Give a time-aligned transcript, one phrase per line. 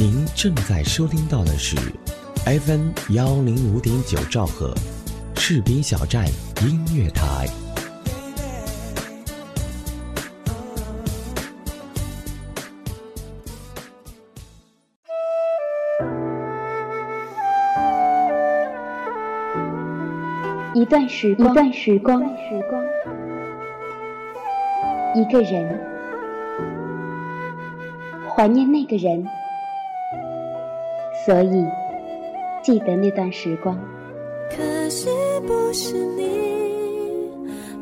[0.00, 1.74] 您正在收听到的是
[2.44, 4.72] FM 幺零五点九兆赫，
[5.34, 6.24] 士兵小站
[6.62, 7.48] 音乐台。
[20.74, 22.24] 一段时光，一段时光，
[25.16, 25.80] 一个人，
[28.30, 29.26] 怀念那个人，
[31.28, 31.62] 所以
[32.62, 33.78] 记得那段时光。
[34.50, 35.10] 可惜
[35.46, 37.36] 不是你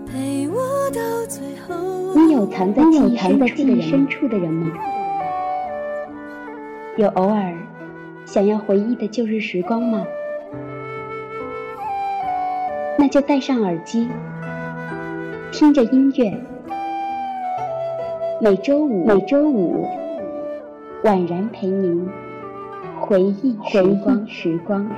[0.04, 2.12] 陪我到最后。
[2.16, 4.73] 你有藏在记忆深处的人深处的人吗？
[6.96, 7.54] 有偶尔
[8.24, 10.04] 想要回忆的旧日时光吗？
[12.98, 14.09] 那就戴上耳机，
[15.52, 16.37] 听着音乐。
[18.40, 19.87] 每周五，每周五，
[21.04, 22.09] 婉然陪您
[22.98, 24.88] 回忆时光，时光。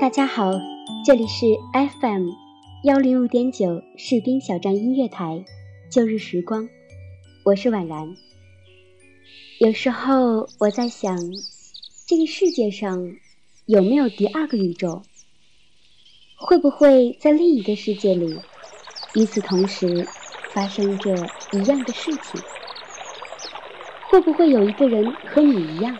[0.00, 0.50] 大家好，
[1.06, 2.28] 这里是 FM
[2.84, 5.44] 幺零五点九士兵小站音乐台，
[5.90, 6.68] 旧日时光，
[7.44, 8.31] 我是婉然。
[9.62, 11.16] 有时候我在想，
[12.04, 13.14] 这个世界上
[13.66, 15.02] 有没有第二个宇宙？
[16.34, 18.40] 会不会在另一个世界里，
[19.14, 20.04] 与此同时
[20.52, 21.14] 发生着
[21.52, 22.42] 一样的事情？
[24.10, 25.96] 会不会有一个人和你一样，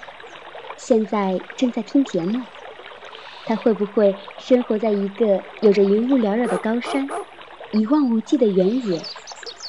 [0.76, 2.44] 现在正在听节目？
[3.46, 7.08] 他会不会生活在一个有着云雾缭绕的高山、
[7.70, 9.00] 一望无际的原野、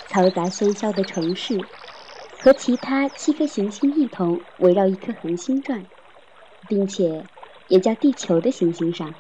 [0.10, 1.64] 嘈杂喧嚣的城市，
[2.44, 5.86] 和其他七颗行星一同围绕一颗恒星转，
[6.68, 7.24] 并且
[7.70, 9.16] 也叫地球的行星上？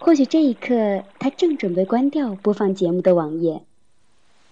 [0.00, 3.62] 或许这一刻，他正准备关掉播放节目的网页，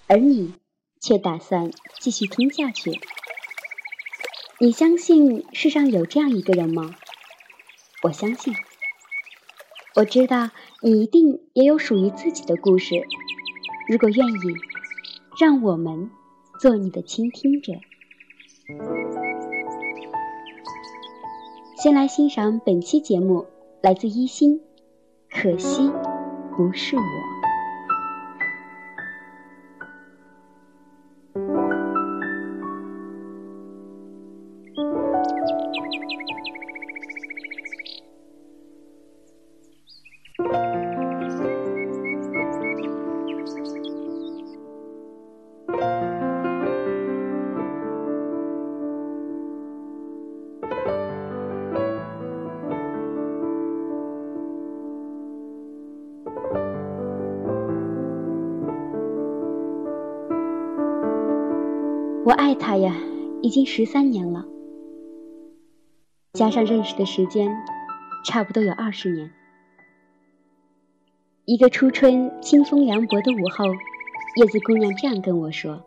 [0.07, 0.55] 而你
[1.01, 3.01] 却打算继续听下去。
[4.61, 6.95] 你相信世上有这样一个人吗？
[8.05, 8.55] 我相信，
[9.97, 10.51] 我知道
[10.81, 13.05] 你一定也有属于自己的故事。
[13.89, 14.55] 如果愿意，
[15.41, 16.09] 让我们
[16.59, 17.73] 做你的倾听者。
[21.77, 23.47] 先来欣赏本期节目，
[23.83, 24.61] 来自一心。
[25.31, 25.91] 可惜，
[26.57, 27.34] 不是我。
[62.27, 62.97] 我爱他呀，
[63.43, 64.47] 已经十三年了，
[66.33, 67.55] 加上认识的时间，
[68.25, 69.31] 差不多有二十年。
[71.45, 73.67] 一个初春清风凉薄的午后，
[74.41, 75.85] 叶子姑娘这样跟我说：“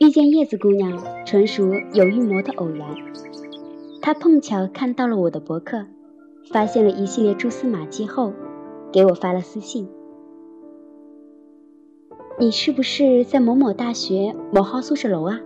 [0.00, 2.96] 遇见叶子姑娘，纯属有预谋的偶然。
[4.02, 5.86] 她碰巧看到了我的博客，
[6.50, 8.32] 发现了一系列蛛丝马迹后，
[8.92, 9.88] 给我发了私信。”
[12.36, 15.40] 你是不是在某某大学某号宿舍楼啊？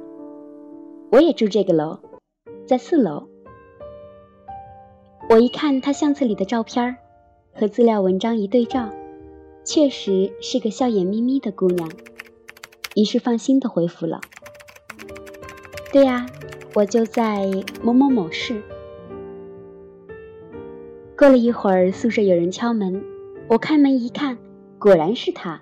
[1.11, 1.99] 我也住这个楼，
[2.67, 3.29] 在四楼。
[5.29, 6.97] 我一看他相册里的照片
[7.53, 8.89] 和资料文章一对照，
[9.65, 11.91] 确实是个笑眼眯眯的姑娘，
[12.97, 14.23] 于是放心的回复了。
[15.93, 16.25] 对呀，
[16.75, 17.51] 我就在
[17.83, 18.63] 某某某市。
[21.19, 23.05] 过了一会儿，宿舍有人敲门，
[23.47, 24.39] 我开门一看，
[24.79, 25.61] 果然是他。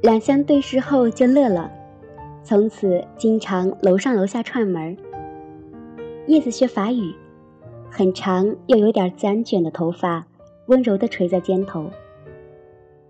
[0.00, 1.68] 两相对视后就乐了，
[2.44, 4.96] 从此经常楼上楼下串门。
[6.28, 7.12] 叶子学法语，
[7.90, 10.24] 很长又有点自然卷的头发，
[10.66, 11.90] 温柔地垂在肩头。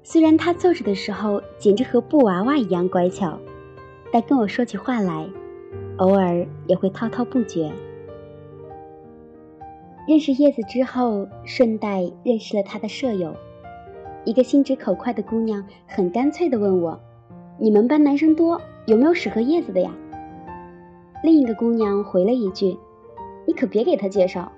[0.02, 3.38] 虽然他坐着的时候简直和布娃娃一样乖巧，
[4.10, 5.28] 但跟我说起话来，
[5.98, 7.70] 偶尔也会滔滔不绝。
[10.06, 13.36] 认识叶子之后，顺带认识了他的舍友。
[14.24, 16.98] 一个心直口快的姑娘很干脆地问我
[17.58, 19.90] ：“你们班男生多，有没有适合叶子的呀？”
[21.24, 22.76] 另一个姑娘回了一句
[23.46, 24.52] ：“你可别给他介绍，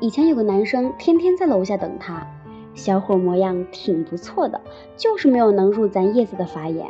[0.00, 2.26] 以前有个男生天天在楼下等他，
[2.74, 4.60] 小伙模样挺不错的，
[4.96, 6.86] 就是没有能入咱叶子的法眼，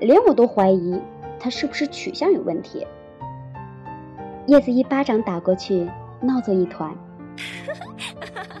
[0.00, 0.98] 连我都怀疑
[1.38, 2.86] 他是不是取向有问题。
[4.46, 5.88] 叶子一巴掌打过去，
[6.20, 6.92] 闹作一团。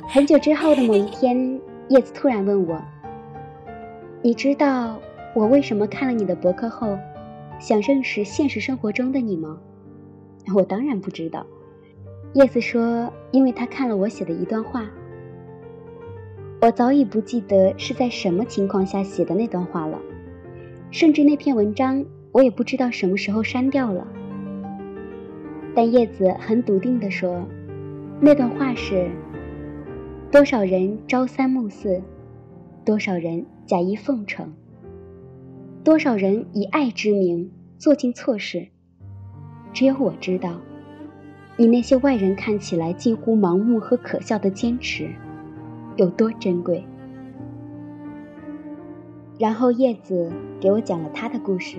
[0.08, 2.80] 很久之后的某一天，叶子突然问我
[4.24, 4.98] ：“你知道
[5.34, 6.98] 我为什么看了你的博客后，
[7.60, 9.60] 想认识现实生活中的你吗？”
[10.56, 11.46] 我当然不知道。
[12.32, 14.90] 叶子说：“因为他看了我写的一段话。”
[16.62, 20.00] 我早已不记得是在什么情况下写的那段话了，
[20.90, 24.08] 甚至那篇文章我也不知道什么时候删掉了。
[25.74, 27.46] 但叶子很笃定地说，
[28.22, 29.06] 那段话是：
[30.30, 32.00] 多少人朝三暮四，
[32.86, 34.52] 多少人假意奉承，
[35.82, 38.68] 多少人以爱之名做尽错事。
[39.72, 40.60] 只有我知道，
[41.56, 45.08] 你那些外人看起来近乎盲目和可笑的坚持，
[45.96, 46.84] 有多珍贵。
[49.38, 50.30] 然后叶子
[50.60, 51.78] 给我讲了他的故事。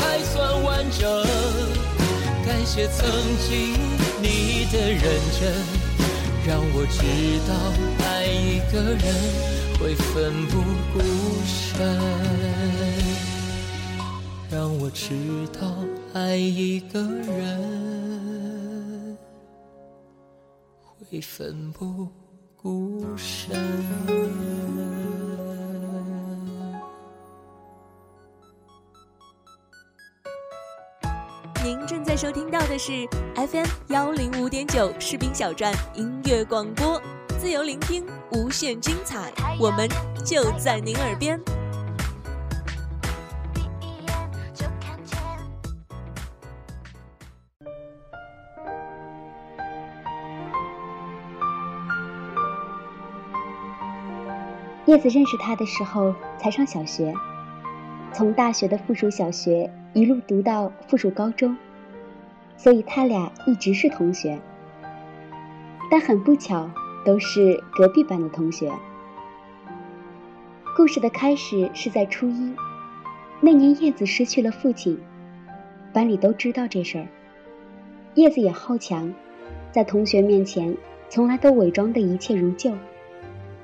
[0.00, 1.02] 才算完整。
[2.46, 3.06] 感谢曾
[3.46, 3.74] 经
[4.22, 5.02] 你的认
[5.38, 5.40] 真，
[6.46, 7.00] 让我知
[7.46, 7.52] 道
[8.06, 9.04] 爱一个人
[9.78, 10.08] 会奋
[10.46, 10.56] 不
[10.92, 10.98] 顾
[11.46, 11.58] 身。
[14.50, 15.14] 让我知
[15.60, 15.62] 道
[16.12, 19.16] 爱一个人
[20.98, 22.08] 会奋不
[22.56, 23.56] 顾身。
[32.20, 37.00] 收听到的是 FM 幺零五点九士兵小站音乐广播，
[37.38, 39.88] 自由聆听，无限精彩，我们
[40.22, 41.40] 就在您耳边。
[54.84, 57.14] 叶子认识他的时候才上小学，
[58.12, 59.72] 从大学的附属小学。
[59.92, 61.56] 一路读到附属高中，
[62.62, 64.38] 所以他俩一直是同学。
[65.90, 66.70] 但很不巧，
[67.06, 68.70] 都是隔壁班的同学。
[70.76, 72.54] 故事的开始是在初一
[73.40, 75.00] 那年，叶子失去了父亲，
[75.94, 77.06] 班里都知道这事儿。
[78.14, 79.10] 叶子也好强，
[79.72, 80.76] 在同学面前
[81.08, 82.74] 从来都伪装的一切如旧，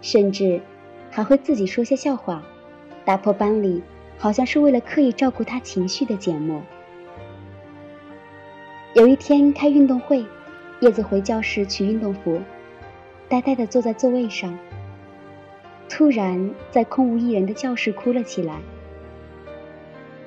[0.01, 0.63] 甚至
[1.11, 2.43] 还会自己说些笑话，
[3.05, 3.83] 打破班里。
[4.19, 6.63] 好像是为了刻意照顾他情绪的缄默。
[8.97, 10.25] 有一天开运动会，
[10.81, 12.41] 叶子回教室取运动服，
[13.29, 14.59] 呆呆地坐在座位上。
[15.87, 18.59] 突然在空无一人的教室哭了起来。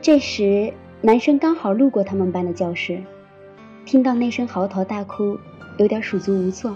[0.03, 0.71] 这时
[1.01, 3.01] 男生刚好路过他们班的教室，
[3.85, 5.39] 听到那声嚎啕大哭，
[5.77, 6.75] 有点手足无措，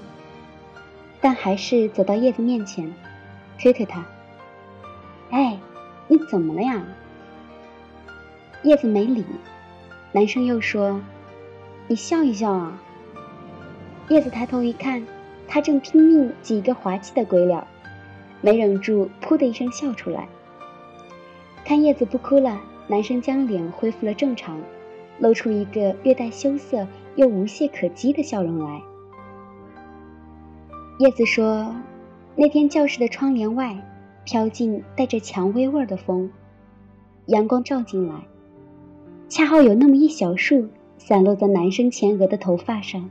[1.21, 2.91] 但还是走到叶子面前，
[3.59, 4.03] 推推他
[5.29, 5.59] ：“哎，
[6.07, 6.83] 你怎么了呀？”
[8.63, 9.23] 叶子没理，
[10.11, 10.99] 男生又说
[11.87, 12.81] ：“你笑一笑啊。”
[14.09, 15.05] 叶子抬头一看，
[15.47, 17.65] 他正拼命挤一个滑稽的鬼脸，
[18.41, 20.27] 没忍住，噗的一声笑出来。
[21.65, 24.59] 看叶子不哭了，男生将脸恢复了正常，
[25.19, 26.85] 露出一个略带羞涩
[27.15, 28.81] 又无懈可击的笑容来。
[30.99, 31.73] 叶子说
[32.35, 33.75] ：“那天教室的窗帘外，
[34.25, 36.29] 飘进带着蔷薇味的风，
[37.27, 38.15] 阳光照进来，
[39.29, 40.67] 恰好有那么一小束
[41.05, 43.09] 散落在男生前额的头发上。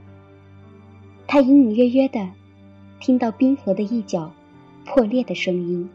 [1.26, 2.30] 他隐隐约约的
[3.00, 4.32] 听到冰河的一角
[4.86, 5.90] 破裂的声音，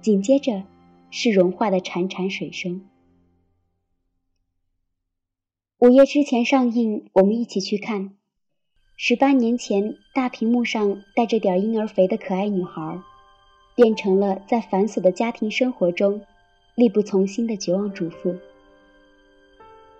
[0.00, 0.62] 紧接着
[1.10, 2.86] 是融化的潺潺水声。
[5.80, 8.14] 午夜之前上映，我们一起去看。”
[8.96, 13.00] 十八年前，大屏幕上带着点婴儿肥的可爱女孩，
[13.74, 16.20] 变成了在繁琐的家庭生活中
[16.76, 18.36] 力不从心的绝望主妇。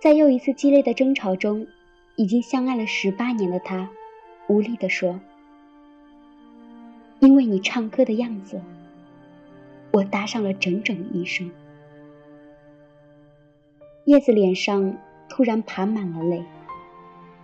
[0.01, 1.67] 在又一次激烈的争吵中，
[2.15, 3.91] 已经相爱了十八年的他，
[4.47, 5.19] 无力地说
[7.19, 8.61] ：“因为你唱歌的样子，
[9.91, 11.51] 我搭上了整整一生。”
[14.07, 14.97] 叶子脸上
[15.29, 16.45] 突然爬满了泪，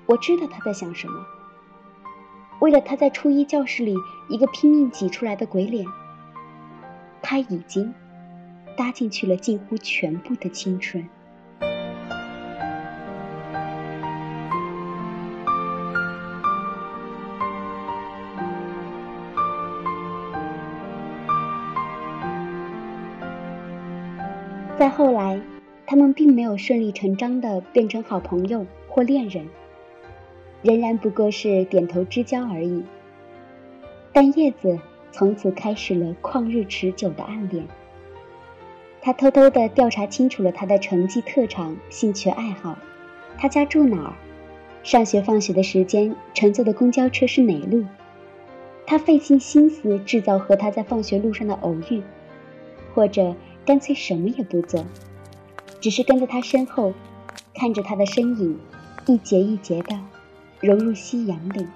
[0.06, 1.26] 我知道她在想什么。
[2.60, 3.96] 为了他在初一教室里
[4.30, 5.84] 一个拼命挤出来的鬼脸，
[7.20, 7.92] 他已经
[8.76, 11.06] 搭进去了近乎全部的青春。
[24.96, 25.40] 后来，
[25.86, 29.44] 他们并没有顺理成章的变成好朋友或恋人。
[30.62, 32.84] 仍然不过是点头之交而已，
[34.12, 34.78] 但叶子
[35.10, 37.66] 从此开始了旷日持久的暗恋。
[39.00, 42.78] 他偷偷地调查清楚了他的成绩、特长、兴趣爱好，
[43.36, 44.12] 他家住哪儿，
[44.84, 47.84] 上学放学的时间乘坐的公交车是哪路。
[48.86, 52.00] 他费尽心思制造和他在放学路上的偶遇，
[52.94, 54.84] 或者干脆什么也不做，
[55.80, 56.92] 只是跟在他身后，
[57.54, 58.58] 看着他的身影
[59.06, 59.98] 一节一节的。
[60.60, 61.66] 融入夕阳里，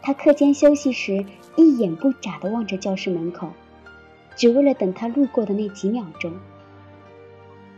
[0.00, 3.50] 他课间休息时一眼不眨地望着教室门口，
[4.36, 6.32] 只为了等他路过的那几秒钟。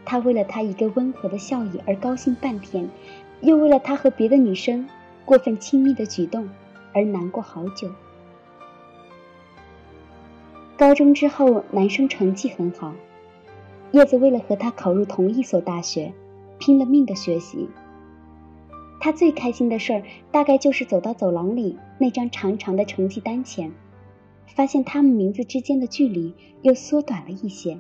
[0.05, 2.89] 他为了他一个温和的笑意而高兴半天，
[3.41, 4.89] 又为了他和别的女生
[5.25, 6.49] 过分亲密的举动
[6.93, 7.91] 而难过好久。
[10.79, 12.93] 高中之后，男生成绩很好，
[13.93, 16.13] 叶子为了和他考入同一所大学，
[16.59, 17.67] 拼了命的学习。
[19.01, 23.73] 他最开心的事儿，大概就是走到走廊里那张长长的成绩单前，
[24.55, 27.79] 发现他们名字之间的距离又缩短了一些。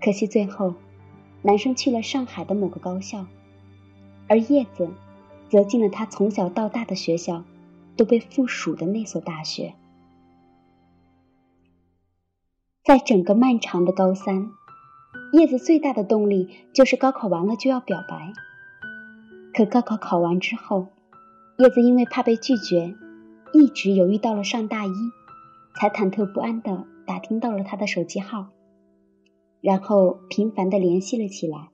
[0.00, 0.72] 可惜最后，
[1.42, 3.26] 男生去了上海的某个高校，
[4.26, 4.88] 而叶子，
[5.50, 7.44] 则进了他从小到大的学校，
[7.94, 9.74] 都被附属的那所大学。
[12.84, 14.50] 在整个漫长的高三，
[15.32, 18.34] 叶子最大的动力就是高考完了就要表白。
[19.54, 20.88] 可高考考完之后，
[21.56, 22.94] 叶子因为怕被拒绝，
[23.54, 24.90] 一直犹豫到了上大一，
[25.80, 28.48] 才忐忑不安地打听到了他的手机号，
[29.62, 31.70] 然后频繁地联系了起来。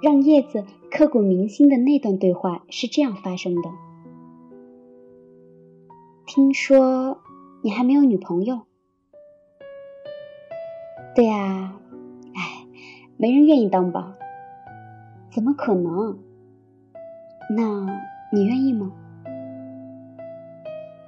[0.00, 3.70] 让叶子刻骨铭心的那段对话是这样发生的
[6.24, 7.20] ：“听说
[7.62, 8.62] 你还没有女朋友
[11.14, 11.74] ？”“对呀，
[12.34, 12.66] 哎，
[13.16, 14.16] 没人愿意当吧。”
[15.30, 16.18] 怎么可能？
[17.56, 17.86] 那
[18.30, 18.92] 你愿意吗？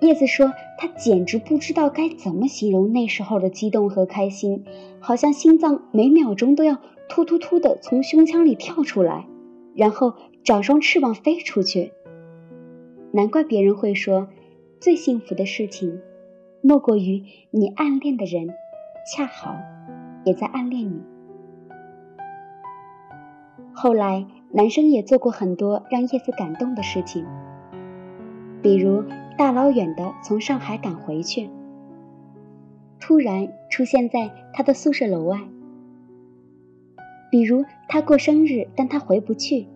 [0.01, 4.65] 叶子说：“他简直不知道该怎么形容那时候的激动和开心，
[5.01, 9.27] 好像心脏每秒钟都要突突突的从胸腔里跳出来，
[9.75, 11.93] 然后长双翅膀飞出去。
[13.13, 14.29] 难怪别人会说，
[14.81, 16.01] 最幸福的事情，
[16.61, 18.49] 莫过于你暗恋的人，
[19.15, 19.55] 恰好
[20.25, 21.03] 也在暗恋你。”
[23.73, 27.27] 后来，男生也做过很多让叶子感动的事情，
[28.63, 29.03] 比如
[29.37, 31.51] 大老远的从上海赶回去，
[33.01, 35.39] 突然出现在他的宿舍楼外；
[37.31, 39.67] 比如他过生日，但他回不去，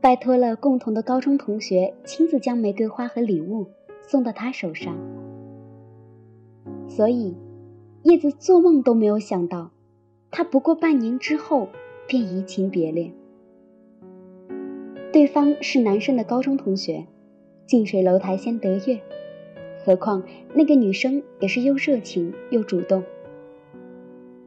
[0.00, 3.66] 拜托了共同的高中同学亲自将玫瑰花和礼物
[4.00, 4.96] 送到他手上。
[6.88, 7.36] 所以，
[8.08, 9.70] 叶子做梦都没有想到，
[10.30, 11.68] 他不过半年之后
[12.06, 13.12] 便移情别恋。
[15.12, 17.06] 对方是男生的高中同学，
[17.66, 18.98] 近水楼台先得月。
[19.84, 20.22] 何况
[20.54, 23.04] 那个女生也是又热情又主动。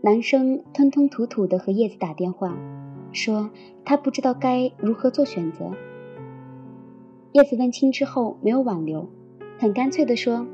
[0.01, 2.57] 男生吞吞吐吐的和叶子打电话，
[3.11, 3.51] 说
[3.85, 5.69] 他不知道该如何做选择。
[7.33, 9.07] 叶子问清之后没有挽留，
[9.59, 10.47] 很干脆的说：“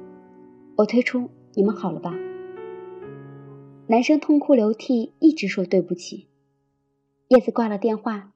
[0.75, 2.13] 我退出，你们好了吧？”
[3.89, 6.27] 男生痛哭流涕，一直说对不起。
[7.29, 8.33] 叶子挂了电话，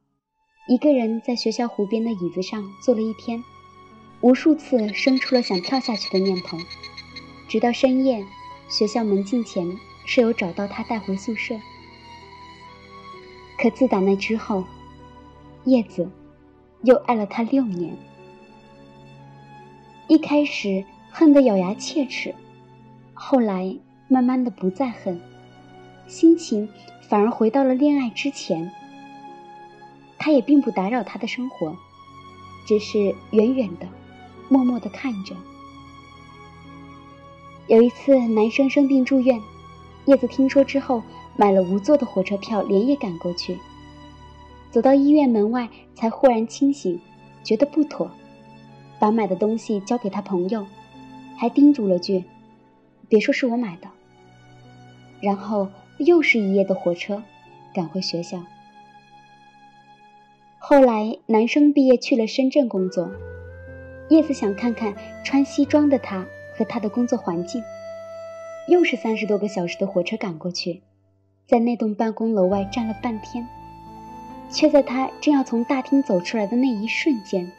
[0.70, 3.44] 一个人在学校湖边的椅子上坐了一天，
[4.22, 6.58] 无数次生出了想跳下去的念头，
[7.50, 8.26] 直到深夜，
[8.70, 11.60] 学校门禁前，舍友找到他带回宿舍。
[13.58, 14.64] 可自打那之后，
[15.66, 16.10] 叶子
[16.84, 17.98] 又爱了他六年。
[20.08, 22.34] 一开始恨得咬牙切齿，
[23.14, 23.78] 后来
[24.08, 25.20] 慢慢的不再恨，
[26.12, 26.68] 心情
[27.08, 28.70] 反而回到了恋爱之前。
[30.20, 31.74] 他也并不打扰他的生活，
[32.68, 33.88] 只是远远的、
[34.50, 35.34] 默默的看着。
[37.68, 39.40] 有一次，男生生病住院，
[40.04, 41.02] 叶子听说之后，
[41.38, 43.58] 买了无座的火车票，连夜赶过去。
[44.70, 47.00] 走到医院门外，才忽然清醒，
[47.42, 48.12] 觉得不妥，
[49.00, 50.68] 把买的东西交给他朋友，
[51.38, 52.26] 还叮嘱了句
[53.08, 53.88] ：“别说是我买的。”
[55.22, 55.70] 然后
[56.02, 57.22] 又是一夜的火车，
[57.74, 58.44] 赶回学校。
[60.58, 63.12] 后来，男生毕业去了深圳工作，
[64.10, 64.94] 叶子想看看
[65.24, 66.26] 穿西装的他
[66.58, 67.64] 和他的工作环境。
[68.68, 70.82] 又是三十多个小时的火车赶过去，
[71.48, 73.48] 在那栋办公楼外站了半天，
[74.50, 77.52] 却在他正要从大厅走出来的那一瞬间，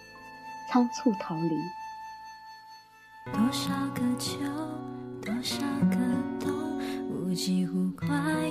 [0.71, 1.57] 仓促逃离。
[3.33, 4.37] 多少个秋，
[5.25, 5.97] 多少个
[6.41, 6.53] 冬，
[7.11, 8.09] 我几乎快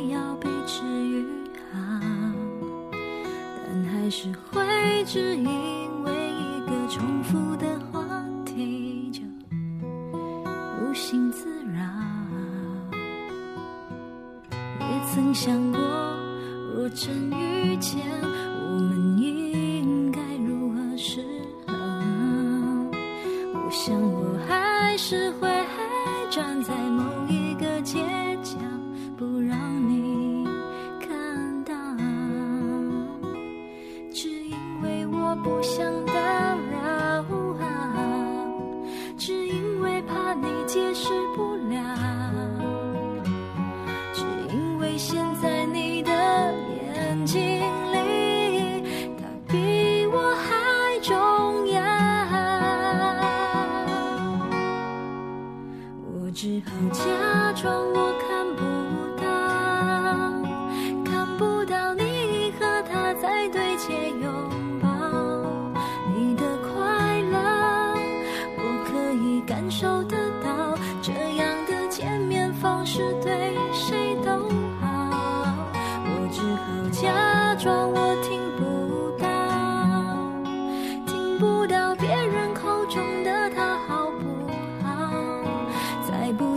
[0.09, 1.25] 要被治愈
[1.71, 1.77] 好。
[3.65, 8.03] 但还是会只因为一个重复的话
[8.45, 9.21] 题就
[10.81, 11.81] 无心自扰。
[14.79, 15.79] 也曾想过，
[16.75, 21.21] 若真遇见，我们应该如何是
[21.65, 21.73] 好？
[23.53, 25.49] 我想我还是会
[26.29, 27.99] 站在某一个街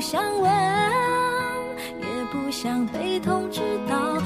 [0.05, 0.53] 不想问，
[1.99, 4.19] 也不想被通知到。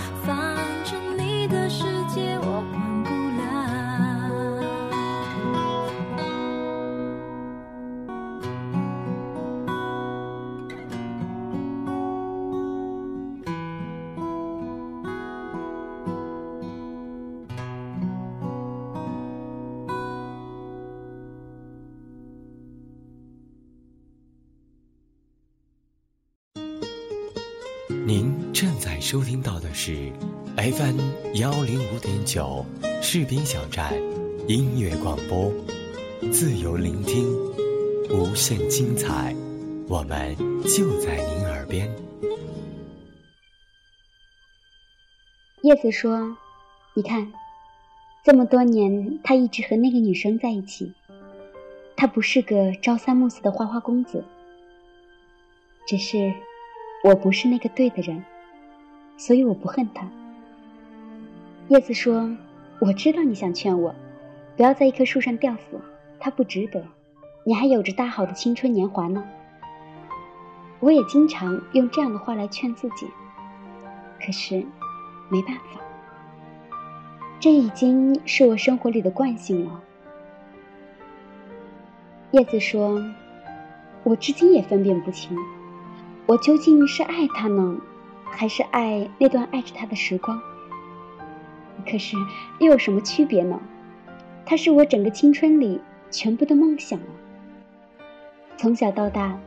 [29.88, 30.12] 是
[30.58, 31.00] FM
[31.36, 32.62] 幺零五点九
[33.00, 33.94] 士兵小站
[34.46, 35.50] 音乐广播，
[36.30, 37.34] 自由聆听，
[38.10, 39.34] 无限精彩，
[39.88, 41.90] 我们就在您耳边。
[45.62, 46.36] 叶子说
[46.92, 47.32] ：“你看，
[48.22, 50.92] 这么多年，他一直和那个女生在一起。
[51.96, 54.22] 他不是个朝三暮四的花花公子，
[55.86, 56.30] 只是……”
[57.04, 58.22] 我不是那个对的人，
[59.18, 60.08] 所以我不恨他。
[61.68, 62.34] 叶子说
[62.80, 63.94] ：“我知道你想劝我，
[64.56, 65.78] 不要在一棵树上吊死，
[66.18, 66.82] 他不值得。
[67.44, 69.22] 你还有着大好的青春年华呢。”
[70.80, 73.08] 我也经常用这样的话来劝自己，
[74.24, 74.64] 可是
[75.28, 75.80] 没办法，
[77.40, 79.82] 这已经是我生活里的惯性了。
[82.30, 83.02] 叶子说
[84.04, 85.36] ：“我至今也分辨不清。”
[86.26, 87.76] 我究竟是爱他呢，
[88.30, 90.40] 还是爱那段爱着他的时光？
[91.90, 92.16] 可是
[92.58, 93.60] 又有什么区别呢？
[94.44, 97.10] 他是我整个青春里全部的梦想啊！
[98.56, 99.38] 从小到大，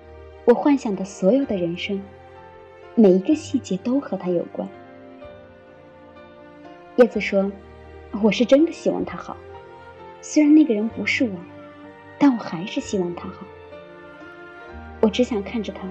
[0.46, 2.02] 我幻想的所有的人生，
[2.96, 4.68] 每一个细节都和他有关。
[6.98, 7.52] 叶子说
[8.22, 9.36] ：“我是真的希望他好，
[10.22, 11.32] 虽然那个人不是我，
[12.20, 13.46] 但我还是希望他好。
[15.00, 15.82] 我只想看着他。”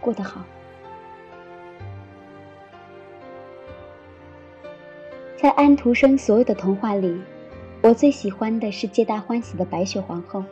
[0.00, 0.44] 过得好。
[5.46, 7.20] 在安徒生所有的童话里，
[7.80, 10.42] 我最喜欢的是皆大欢喜的白雪皇后。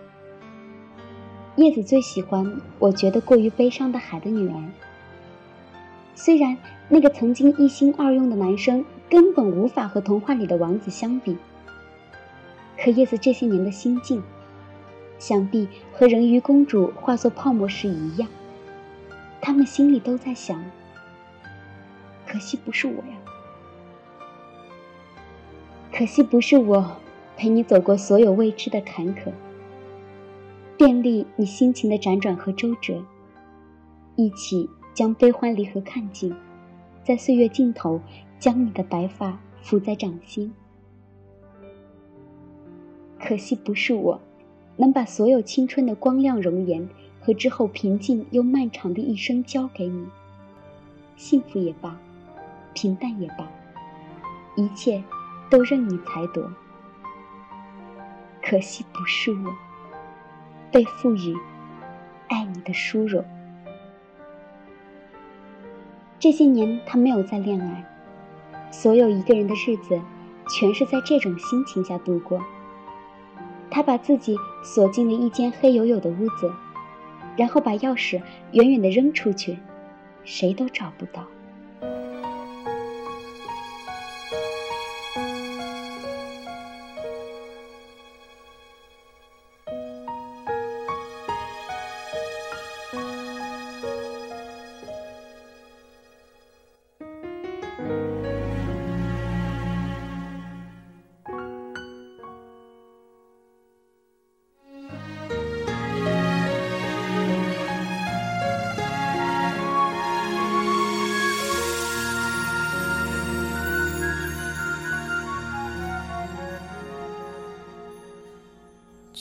[1.56, 4.54] 叶子最喜欢我觉得过于悲伤的海的女儿。
[6.14, 6.56] 虽然
[6.88, 11.36] 那个曾经一心二用的男生根本无法和童话里的王子相比，
[12.78, 14.22] 可叶子这些年的心境，
[15.18, 18.28] 想必和人鱼公主化作泡沫时一样。
[19.40, 20.64] 他们心里都在想：
[22.28, 23.16] 可惜不是我呀，
[25.96, 26.96] 可惜不是我，
[27.36, 29.30] 陪你走过所有未知的坎坷。
[30.76, 33.00] 便利你心情的辗转和周折，
[34.16, 36.34] 一起将悲欢离合看尽，
[37.04, 38.00] 在岁月尽头
[38.40, 40.52] 将你的白发抚在掌心。
[43.20, 44.20] 可惜不是我，
[44.76, 46.88] 能把所有青春的光亮容颜
[47.20, 50.04] 和之后平静又漫长的一生交给你。
[51.14, 51.96] 幸福也罢，
[52.74, 53.48] 平淡也罢，
[54.56, 55.00] 一切
[55.54, 56.50] 都任你裁夺。
[58.42, 59.54] 可惜不是我。
[60.72, 61.32] 被赋予
[62.26, 63.24] 爱你的殊荣。
[66.18, 67.84] 这些年，他没有再恋爱，
[68.72, 70.00] 所有一个人的日子，
[70.48, 72.42] 全是在这种心情下度过。
[73.70, 76.52] 他把自己锁进了一间黑黝黝的屋子，
[77.36, 79.56] 然后把钥匙远远的扔出去，
[80.24, 81.24] 谁都找不到。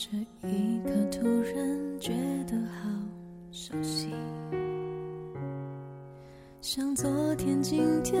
[0.04, 2.12] 这一刻突然觉
[2.46, 2.90] 得好
[3.50, 4.10] 熟悉。
[6.60, 8.20] 像昨天今天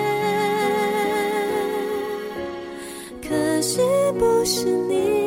[4.41, 5.20] 不是你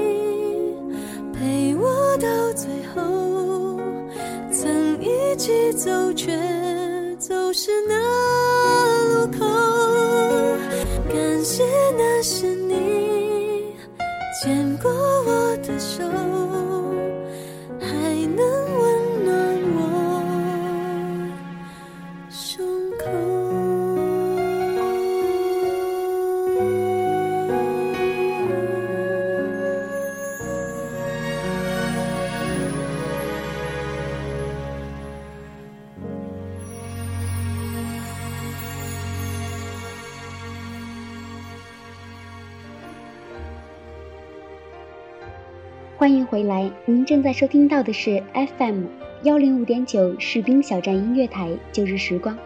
[46.04, 48.84] 欢迎回来，您正在收听到的是 FM
[49.22, 52.36] 幺零五点九士兵小站音乐台旧日时光，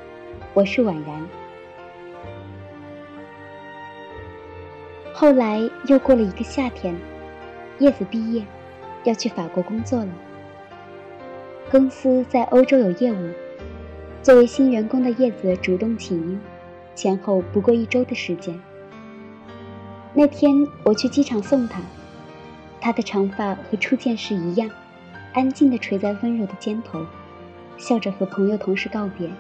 [0.55, 1.29] 我是婉然。
[5.13, 6.97] 后来又过了一个夏天，
[7.81, 8.45] 叶子毕业，
[9.03, 10.13] 要去法国工作了。
[11.69, 13.31] 公司在欧洲有业务，
[14.23, 16.39] 作为新员工的叶子主动请缨，
[16.95, 18.57] 前后不过一周的时间。
[20.15, 20.53] 那天
[20.85, 21.81] 我去机场送他。
[22.81, 24.71] 她的长发和初见时一样，
[25.35, 27.05] 安静地垂在温柔的肩头，
[27.77, 29.31] 笑着和朋友同事告别。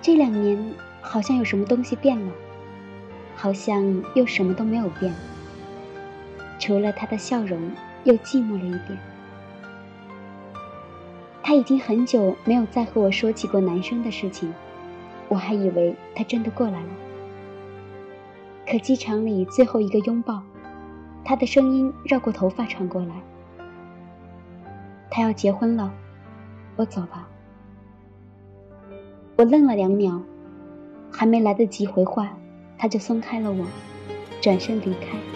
[0.00, 0.58] 这两年
[1.00, 2.32] 好像有什么东西变了，
[3.34, 5.12] 好像又什么都没有变，
[6.58, 7.58] 除了他的笑容
[8.04, 8.98] 又寂寞了一点。
[11.42, 14.52] 他已经很久没有再和我说起过男生的事情，
[15.28, 16.88] 我还以为他真的过来了。
[18.68, 20.42] 可机场里最后一个拥抱，
[21.28, 23.12] 他的声音绕过头发传过来
[25.10, 25.92] ：“他要结婚了，
[26.76, 27.28] 我走吧。”
[29.34, 30.22] 我愣了两秒，
[31.10, 32.32] 还没来得及回话，
[32.78, 33.66] 他就松开了我，
[34.40, 35.35] 转身离开。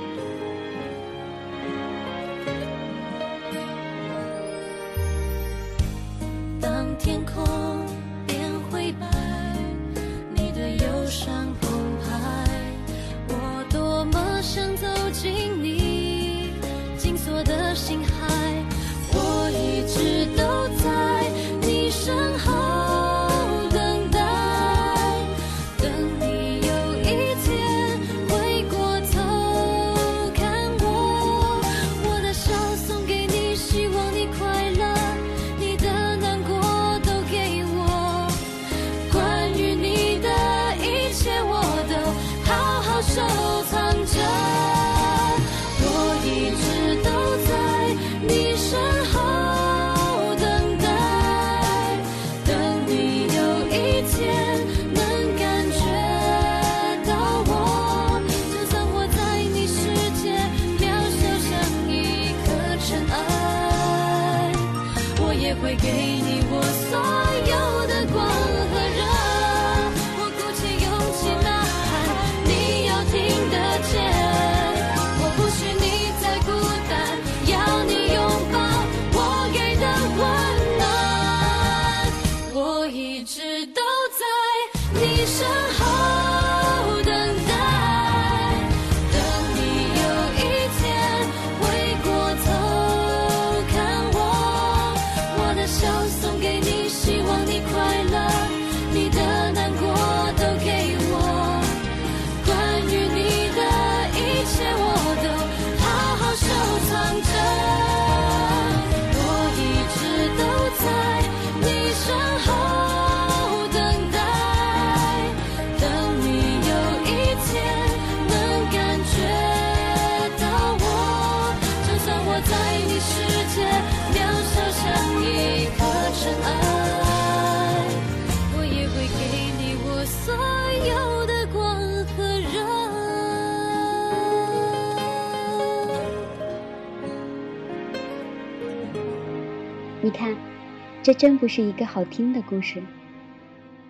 [141.02, 142.82] 这真不是一个好听的故事。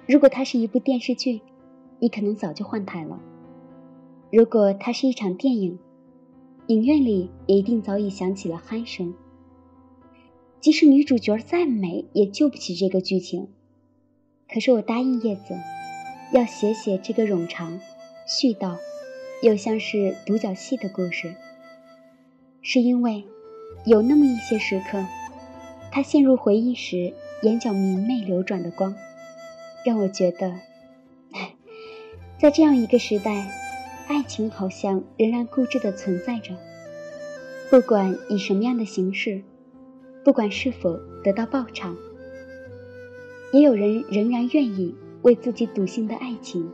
[0.07, 1.41] 如果它是一部电视剧，
[1.99, 3.19] 你可能早就换台了；
[4.31, 5.77] 如果它是一场电影，
[6.69, 9.13] 影院里也一定早已响起了鼾声。
[10.61, 13.49] 即使女主角再美，也救不起这个剧情。
[14.49, 15.55] 可是我答应叶子，
[16.33, 17.81] 要写写这个冗长、
[18.29, 18.77] 絮叨，
[19.43, 21.35] 又像是独角戏的故事，
[22.63, 23.25] 是因为
[23.85, 25.05] 有那么一些时刻。
[25.93, 28.95] 他陷入回忆时，眼角明媚流转的光，
[29.85, 30.55] 让我觉得，
[32.39, 33.51] 在这样一个时代，
[34.07, 36.55] 爱情好像仍然固执地存在着。
[37.71, 39.43] 不管以什么样的形式，
[40.25, 41.97] 不管是否得到报偿，
[43.53, 46.73] 也有人仍然愿意为自己笃信的爱情，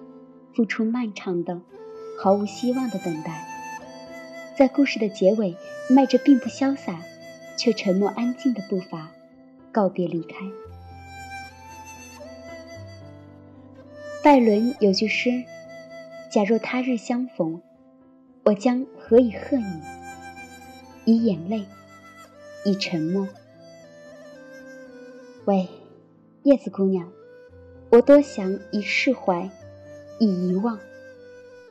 [0.54, 1.60] 付出漫长的、
[2.18, 3.46] 毫无希望的等待。
[4.58, 5.56] 在故事的结尾，
[5.88, 7.00] 迈着并不潇洒。
[7.56, 9.10] 却沉默安静的步伐，
[9.72, 10.36] 告别离开。
[14.22, 15.44] 拜伦有句诗
[16.30, 17.62] ：“假若他日相逢，
[18.44, 19.80] 我将何以贺你？
[21.04, 21.64] 以眼泪，
[22.64, 23.28] 以沉默。”
[25.46, 25.68] 喂，
[26.42, 27.08] 叶子姑娘，
[27.90, 29.48] 我多想以释怀，
[30.18, 30.78] 以遗忘，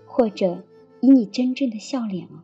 [0.08, 0.64] 或者
[1.02, 2.44] 以你真正的笑脸啊！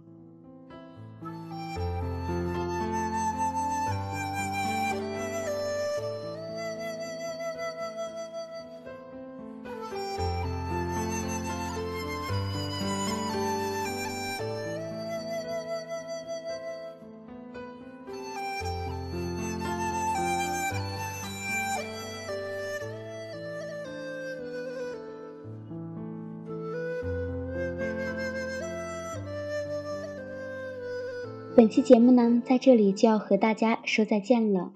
[31.62, 34.72] 本期节目呢，在这里就要和大家说再见了。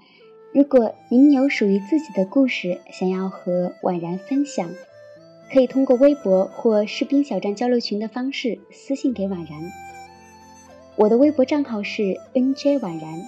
[0.53, 4.69] 如果您有属于自己的故事想要和婉然分享，
[5.51, 9.71] 可以通过微博或士兵小站交流群的方式私信给婉然。
[10.95, 13.19] 我的微博账号是 nj 婉然，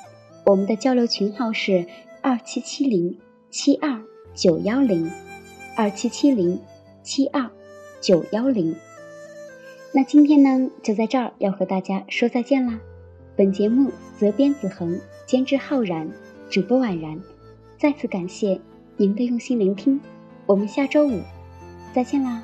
[0.45, 1.87] 我们的交流群号是。
[2.21, 3.17] 二七七零
[3.49, 3.99] 七二
[4.35, 5.09] 九幺零，
[5.75, 6.59] 二七七零
[7.01, 7.49] 七二
[8.01, 8.75] 九幺零。
[9.93, 12.79] 那今天呢，就在这儿要和大家说再见啦。
[13.37, 16.09] 本节目责编子恒，监制浩然，
[16.49, 17.21] 主播婉然。
[17.77, 18.59] 再次感谢
[18.95, 20.01] 您的用心聆听，
[20.47, 21.21] 我们下周五
[21.93, 22.43] 再见啦。